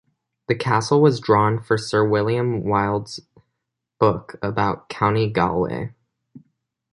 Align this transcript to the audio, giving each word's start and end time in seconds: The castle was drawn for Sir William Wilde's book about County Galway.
The 0.47 0.55
castle 0.55 0.99
was 0.99 1.19
drawn 1.19 1.61
for 1.61 1.77
Sir 1.77 2.03
William 2.03 2.63
Wilde's 2.63 3.19
book 3.99 4.35
about 4.41 4.89
County 4.89 5.29
Galway. 5.29 5.91